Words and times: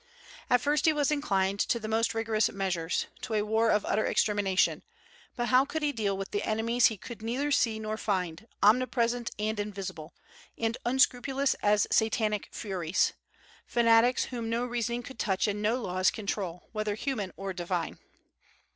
At 0.49 0.61
first 0.61 0.87
he 0.87 0.93
was 0.93 1.11
inclined 1.11 1.59
to 1.59 1.79
the 1.79 1.87
most 1.87 2.15
rigorous 2.15 2.51
measures, 2.51 3.05
to 3.21 3.35
a 3.35 3.43
war 3.43 3.69
of 3.69 3.85
utter 3.85 4.03
extermination; 4.03 4.81
but 5.35 5.49
how 5.49 5.63
could 5.63 5.83
he 5.83 5.91
deal 5.91 6.17
with 6.17 6.33
enemies 6.41 6.87
he 6.87 6.97
could 6.97 7.21
neither 7.21 7.51
see 7.51 7.77
nor 7.77 7.97
find, 7.97 8.47
omnipresent 8.63 9.29
and 9.37 9.59
invisible, 9.59 10.15
and 10.57 10.75
unscrupulous 10.85 11.53
as 11.61 11.85
satanic 11.91 12.49
furies, 12.51 13.13
fanatics 13.67 14.23
whom 14.23 14.49
no 14.49 14.65
reasoning 14.65 15.03
could 15.03 15.19
touch 15.19 15.47
and 15.47 15.61
no 15.61 15.75
laws 15.79 16.09
control, 16.09 16.67
whether 16.71 16.95
human 16.95 17.31
or 17.37 17.53
divine? 17.53 17.99